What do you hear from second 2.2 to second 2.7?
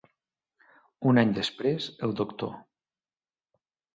doctor